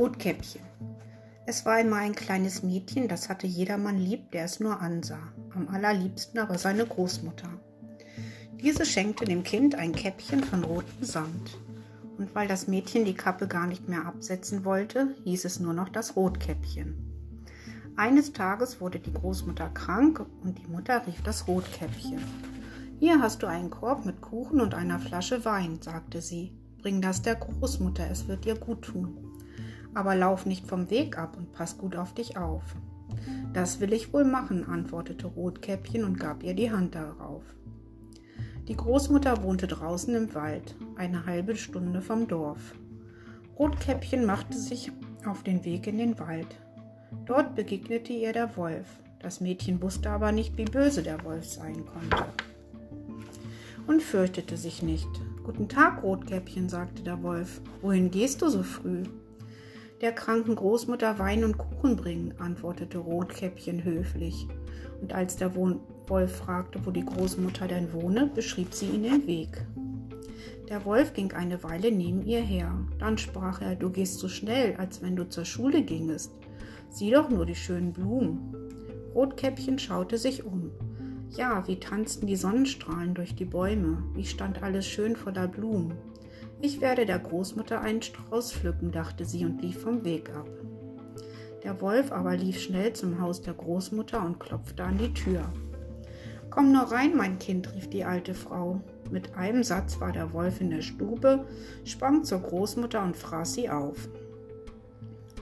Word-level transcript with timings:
Rotkäppchen. 0.00 0.62
Es 1.44 1.66
war 1.66 1.74
einmal 1.74 2.00
ein 2.00 2.14
kleines 2.14 2.62
Mädchen, 2.62 3.06
das 3.06 3.28
hatte 3.28 3.46
jedermann 3.46 3.98
lieb, 3.98 4.30
der 4.30 4.46
es 4.46 4.58
nur 4.58 4.80
ansah. 4.80 5.20
Am 5.54 5.68
allerliebsten 5.68 6.40
aber 6.40 6.56
seine 6.56 6.86
Großmutter. 6.86 7.50
Diese 8.62 8.86
schenkte 8.86 9.26
dem 9.26 9.42
Kind 9.42 9.74
ein 9.74 9.92
Käppchen 9.92 10.42
von 10.42 10.64
rotem 10.64 11.04
Samt. 11.04 11.58
Und 12.16 12.34
weil 12.34 12.48
das 12.48 12.66
Mädchen 12.66 13.04
die 13.04 13.12
Kappe 13.12 13.46
gar 13.46 13.66
nicht 13.66 13.90
mehr 13.90 14.06
absetzen 14.06 14.64
wollte, 14.64 15.14
hieß 15.24 15.44
es 15.44 15.60
nur 15.60 15.74
noch 15.74 15.90
das 15.90 16.16
Rotkäppchen. 16.16 16.96
Eines 17.96 18.32
Tages 18.32 18.80
wurde 18.80 19.00
die 19.00 19.12
Großmutter 19.12 19.68
krank 19.68 20.24
und 20.42 20.56
die 20.56 20.66
Mutter 20.66 21.06
rief 21.06 21.20
das 21.24 21.46
Rotkäppchen. 21.46 22.22
Hier 22.98 23.20
hast 23.20 23.42
du 23.42 23.46
einen 23.46 23.68
Korb 23.68 24.06
mit 24.06 24.22
Kuchen 24.22 24.62
und 24.62 24.72
einer 24.72 24.98
Flasche 24.98 25.44
Wein, 25.44 25.78
sagte 25.82 26.22
sie. 26.22 26.56
Bring 26.80 27.02
das 27.02 27.20
der 27.20 27.34
Großmutter, 27.34 28.08
es 28.10 28.28
wird 28.28 28.46
dir 28.46 28.54
gut 28.54 28.80
tun. 28.80 29.29
Aber 29.94 30.14
lauf 30.14 30.46
nicht 30.46 30.66
vom 30.66 30.90
Weg 30.90 31.18
ab 31.18 31.36
und 31.36 31.52
pass 31.52 31.78
gut 31.78 31.96
auf 31.96 32.14
dich 32.14 32.36
auf. 32.36 32.62
Das 33.52 33.80
will 33.80 33.92
ich 33.92 34.12
wohl 34.12 34.24
machen, 34.24 34.64
antwortete 34.68 35.26
Rotkäppchen 35.26 36.04
und 36.04 36.18
gab 36.18 36.42
ihr 36.42 36.54
die 36.54 36.70
Hand 36.70 36.94
darauf. 36.94 37.42
Die 38.68 38.76
Großmutter 38.76 39.42
wohnte 39.42 39.66
draußen 39.66 40.14
im 40.14 40.32
Wald, 40.34 40.76
eine 40.96 41.26
halbe 41.26 41.56
Stunde 41.56 42.00
vom 42.00 42.28
Dorf. 42.28 42.74
Rotkäppchen 43.58 44.24
machte 44.24 44.56
sich 44.56 44.92
auf 45.26 45.42
den 45.42 45.64
Weg 45.64 45.86
in 45.88 45.98
den 45.98 46.18
Wald. 46.18 46.46
Dort 47.26 47.56
begegnete 47.56 48.12
ihr 48.12 48.32
der 48.32 48.56
Wolf. 48.56 48.86
Das 49.18 49.40
Mädchen 49.40 49.82
wusste 49.82 50.10
aber 50.10 50.32
nicht, 50.32 50.56
wie 50.56 50.64
böse 50.64 51.02
der 51.02 51.22
Wolf 51.24 51.44
sein 51.44 51.84
konnte. 51.84 52.24
Und 53.86 54.02
fürchtete 54.02 54.56
sich 54.56 54.82
nicht. 54.82 55.08
Guten 55.42 55.68
Tag, 55.68 56.02
Rotkäppchen, 56.02 56.68
sagte 56.68 57.02
der 57.02 57.22
Wolf. 57.22 57.60
Wohin 57.82 58.10
gehst 58.10 58.40
du 58.40 58.48
so 58.48 58.62
früh? 58.62 59.02
Der 60.00 60.12
kranken 60.12 60.56
Großmutter 60.56 61.18
Wein 61.18 61.44
und 61.44 61.58
Kuchen 61.58 61.96
bringen, 61.96 62.32
antwortete 62.38 62.96
Rotkäppchen 62.96 63.84
höflich. 63.84 64.48
Und 65.02 65.12
als 65.12 65.36
der 65.36 65.54
Wolf 65.54 66.36
fragte, 66.36 66.80
wo 66.86 66.90
die 66.90 67.04
Großmutter 67.04 67.68
denn 67.68 67.92
wohne, 67.92 68.30
beschrieb 68.34 68.72
sie 68.72 68.86
ihm 68.86 69.02
den 69.02 69.26
Weg. 69.26 69.66
Der 70.70 70.86
Wolf 70.86 71.12
ging 71.12 71.32
eine 71.32 71.62
Weile 71.64 71.92
neben 71.92 72.24
ihr 72.24 72.40
her. 72.40 72.74
Dann 72.98 73.18
sprach 73.18 73.60
er, 73.60 73.74
du 73.74 73.90
gehst 73.90 74.20
so 74.20 74.28
schnell, 74.28 74.74
als 74.76 75.02
wenn 75.02 75.16
du 75.16 75.28
zur 75.28 75.44
Schule 75.44 75.82
gingest. 75.82 76.32
Sieh 76.88 77.10
doch 77.10 77.28
nur 77.28 77.44
die 77.44 77.54
schönen 77.54 77.92
Blumen. 77.92 78.54
Rotkäppchen 79.14 79.78
schaute 79.78 80.16
sich 80.16 80.44
um. 80.44 80.70
Ja, 81.28 81.68
wie 81.68 81.78
tanzten 81.78 82.26
die 82.26 82.36
Sonnenstrahlen 82.36 83.12
durch 83.12 83.34
die 83.34 83.44
Bäume, 83.44 84.02
wie 84.14 84.24
stand 84.24 84.62
alles 84.62 84.86
schön 84.86 85.14
voller 85.14 85.46
Blumen. 85.46 85.92
Ich 86.62 86.80
werde 86.80 87.06
der 87.06 87.18
Großmutter 87.18 87.80
einen 87.80 88.02
Strauß 88.02 88.52
pflücken, 88.52 88.92
dachte 88.92 89.24
sie 89.24 89.46
und 89.46 89.62
lief 89.62 89.80
vom 89.80 90.04
Weg 90.04 90.30
ab. 90.30 90.48
Der 91.62 91.80
Wolf 91.80 92.12
aber 92.12 92.36
lief 92.36 92.60
schnell 92.60 92.92
zum 92.92 93.20
Haus 93.20 93.40
der 93.40 93.54
Großmutter 93.54 94.24
und 94.24 94.40
klopfte 94.40 94.84
an 94.84 94.98
die 94.98 95.12
Tür. 95.14 95.50
Komm 96.50 96.72
nur 96.72 96.82
rein, 96.82 97.16
mein 97.16 97.38
Kind, 97.38 97.72
rief 97.74 97.88
die 97.88 98.04
alte 98.04 98.34
Frau. 98.34 98.80
Mit 99.10 99.36
einem 99.36 99.62
Satz 99.62 100.00
war 100.00 100.12
der 100.12 100.32
Wolf 100.32 100.60
in 100.60 100.70
der 100.70 100.82
Stube, 100.82 101.46
sprang 101.84 102.24
zur 102.24 102.40
Großmutter 102.40 103.02
und 103.02 103.16
fraß 103.16 103.54
sie 103.54 103.70
auf. 103.70 104.08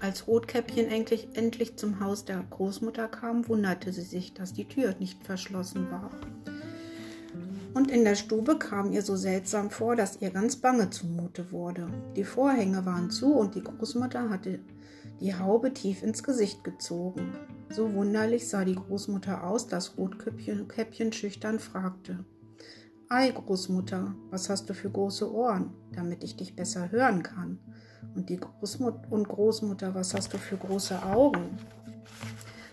Als 0.01 0.29
Rotkäppchen 0.29 0.87
endlich, 0.87 1.29
endlich 1.35 1.77
zum 1.77 1.99
Haus 1.99 2.25
der 2.25 2.45
Großmutter 2.51 3.09
kam, 3.09 3.49
wunderte 3.49 3.93
sie 3.93 4.03
sich, 4.03 4.35
dass 4.35 4.53
die 4.53 4.69
Tür 4.69 4.95
nicht 5.01 5.25
verschlossen 5.25 5.91
war. 5.91 6.11
Und 7.79 7.93
in 7.93 8.03
der 8.03 8.17
Stube 8.17 8.59
kam 8.59 8.91
ihr 8.91 9.03
so 9.03 9.15
seltsam 9.15 9.71
vor, 9.71 9.95
dass 9.95 10.21
ihr 10.21 10.31
ganz 10.31 10.57
bange 10.57 10.91
zumute 10.91 11.53
wurde. 11.53 11.87
Die 12.17 12.25
Vorhänge 12.25 12.85
waren 12.85 13.09
zu 13.09 13.33
und 13.33 13.55
die 13.55 13.63
Großmutter 13.63 14.31
hatte 14.31 14.59
die 15.21 15.37
Haube 15.37 15.73
tief 15.73 16.03
ins 16.03 16.25
Gesicht 16.25 16.65
gezogen. 16.65 17.35
So 17.71 17.95
wunderlich 17.95 18.49
sah 18.49 18.65
die 18.65 18.75
Großmutter 18.75 19.45
aus, 19.45 19.69
dass 19.69 19.97
Rotkäppchen 19.97 21.13
schüchtern 21.13 21.61
fragte. 21.61 22.25
Ei, 23.09 23.31
Großmutter, 23.31 24.13
was 24.31 24.51
hast 24.51 24.69
du 24.69 24.75
für 24.75 24.91
große 24.91 25.33
Ohren, 25.33 25.71
damit 25.93 26.25
ich 26.25 26.37
dich 26.37 26.57
besser 26.57 26.91
hören 26.91 27.23
kann? 27.23 27.61
Und 28.17 28.29
die 28.29 28.41
Großmut 28.41 29.09
und 29.09 29.29
Großmutter, 29.29 29.95
was 29.95 30.15
hast 30.15 30.35
du 30.35 30.39
für 30.39 30.57
große 30.57 31.01
Augen? 31.05 31.57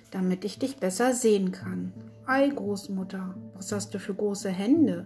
Damit 0.10 0.44
ich 0.46 0.58
dich 0.58 0.78
besser 0.78 1.14
sehen 1.14 1.52
kann. 1.52 1.94
Ei, 2.28 2.50
Großmutter, 2.50 3.36
was 3.54 3.72
hast 3.72 3.94
du 3.94 4.00
für 4.00 4.16
große 4.16 4.50
Hände? 4.50 5.06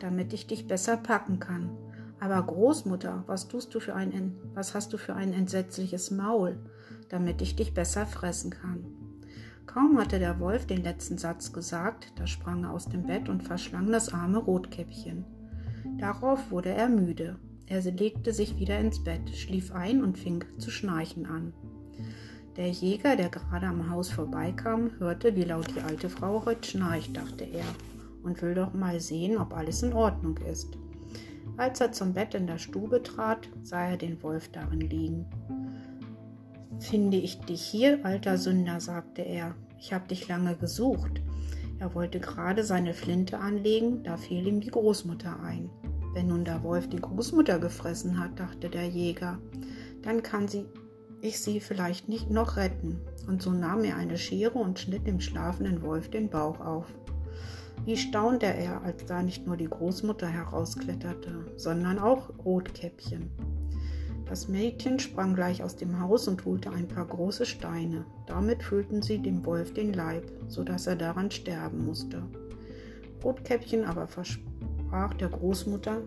Damit 0.00 0.32
ich 0.32 0.48
dich 0.48 0.66
besser 0.66 0.96
packen 0.96 1.38
kann. 1.38 1.70
Aber 2.18 2.42
Großmutter, 2.42 3.22
was 3.28 3.46
tust 3.46 3.72
du 3.72 3.78
für 3.78 3.94
ein, 3.94 4.32
was 4.52 4.74
hast 4.74 4.92
du 4.92 4.98
für 4.98 5.14
ein 5.14 5.32
entsetzliches 5.32 6.10
Maul, 6.10 6.58
damit 7.08 7.40
ich 7.40 7.54
dich 7.54 7.72
besser 7.72 8.04
fressen 8.04 8.50
kann? 8.50 8.84
Kaum 9.66 9.96
hatte 9.96 10.18
der 10.18 10.40
Wolf 10.40 10.66
den 10.66 10.82
letzten 10.82 11.18
Satz 11.18 11.52
gesagt, 11.52 12.12
da 12.16 12.26
sprang 12.26 12.64
er 12.64 12.72
aus 12.72 12.86
dem 12.86 13.06
Bett 13.06 13.28
und 13.28 13.44
verschlang 13.44 13.92
das 13.92 14.12
arme 14.12 14.38
Rotkäppchen. 14.38 15.24
Darauf 15.98 16.50
wurde 16.50 16.70
er 16.70 16.88
müde. 16.88 17.38
Er 17.66 17.80
legte 17.82 18.32
sich 18.32 18.58
wieder 18.58 18.80
ins 18.80 19.04
Bett, 19.04 19.30
schlief 19.36 19.72
ein 19.72 20.02
und 20.02 20.18
fing 20.18 20.44
zu 20.58 20.72
schnarchen 20.72 21.26
an. 21.26 21.52
Der 22.56 22.70
Jäger, 22.70 23.16
der 23.16 23.28
gerade 23.28 23.66
am 23.66 23.90
Haus 23.90 24.10
vorbeikam, 24.10 24.90
hörte, 24.98 25.36
wie 25.36 25.44
laut 25.44 25.74
die 25.76 25.82
alte 25.82 26.08
Frau 26.08 26.44
heute 26.46 26.66
schnarcht, 26.66 27.14
dachte 27.14 27.44
er, 27.44 27.66
und 28.22 28.40
will 28.40 28.54
doch 28.54 28.72
mal 28.72 28.98
sehen, 28.98 29.36
ob 29.36 29.54
alles 29.54 29.82
in 29.82 29.92
Ordnung 29.92 30.38
ist. 30.38 30.78
Als 31.58 31.80
er 31.80 31.92
zum 31.92 32.14
Bett 32.14 32.34
in 32.34 32.46
der 32.46 32.58
Stube 32.58 33.02
trat, 33.02 33.48
sah 33.62 33.90
er 33.90 33.96
den 33.98 34.22
Wolf 34.22 34.48
darin 34.48 34.80
liegen. 34.80 35.26
Finde 36.78 37.18
ich 37.18 37.40
dich 37.40 37.62
hier, 37.62 38.04
alter 38.04 38.38
Sünder, 38.38 38.80
sagte 38.80 39.22
er. 39.22 39.54
Ich 39.78 39.92
habe 39.92 40.08
dich 40.08 40.26
lange 40.28 40.56
gesucht. 40.56 41.22
Er 41.78 41.94
wollte 41.94 42.20
gerade 42.20 42.64
seine 42.64 42.94
Flinte 42.94 43.38
anlegen, 43.38 44.02
da 44.02 44.16
fiel 44.16 44.46
ihm 44.46 44.60
die 44.60 44.70
Großmutter 44.70 45.40
ein. 45.40 45.68
Wenn 46.14 46.28
nun 46.28 46.46
der 46.46 46.62
Wolf 46.62 46.88
die 46.88 47.00
Großmutter 47.00 47.58
gefressen 47.58 48.18
hat, 48.18 48.40
dachte 48.40 48.70
der 48.70 48.88
Jäger, 48.88 49.38
dann 50.00 50.22
kann 50.22 50.48
sie, 50.48 50.64
ich 51.26 51.40
sie 51.40 51.60
vielleicht 51.60 52.08
nicht 52.08 52.30
noch 52.30 52.56
retten. 52.56 53.00
Und 53.26 53.42
so 53.42 53.50
nahm 53.50 53.84
er 53.84 53.96
eine 53.96 54.16
Schere 54.16 54.58
und 54.58 54.78
schnitt 54.78 55.06
dem 55.06 55.20
schlafenden 55.20 55.82
Wolf 55.82 56.10
den 56.10 56.28
Bauch 56.28 56.60
auf. 56.60 56.86
Wie 57.84 57.96
staunte 57.96 58.46
er, 58.46 58.82
als 58.82 59.04
da 59.04 59.22
nicht 59.22 59.46
nur 59.46 59.56
die 59.56 59.68
Großmutter 59.68 60.26
herauskletterte, 60.26 61.52
sondern 61.56 61.98
auch 61.98 62.30
Rotkäppchen. 62.44 63.30
Das 64.28 64.48
Mädchen 64.48 64.98
sprang 64.98 65.34
gleich 65.34 65.62
aus 65.62 65.76
dem 65.76 66.00
Haus 66.00 66.26
und 66.26 66.44
holte 66.44 66.70
ein 66.70 66.88
paar 66.88 67.06
große 67.06 67.46
Steine. 67.46 68.04
Damit 68.26 68.62
füllten 68.62 69.02
sie 69.02 69.18
dem 69.18 69.44
Wolf 69.44 69.72
den 69.72 69.92
Leib, 69.92 70.24
so 70.48 70.64
dass 70.64 70.86
er 70.86 70.96
daran 70.96 71.30
sterben 71.30 71.84
musste. 71.84 72.22
Rotkäppchen 73.22 73.84
aber 73.84 74.06
versprach, 74.06 74.46
versprach 74.86 75.14
der 75.14 75.28
Großmutter, 75.28 75.98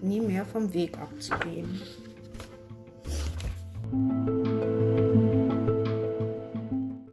nie 0.00 0.20
mehr 0.20 0.44
vom 0.44 0.72
Weg 0.72 0.98
abzugehen. 0.98 1.80